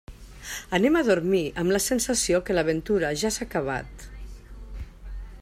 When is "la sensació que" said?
1.75-2.57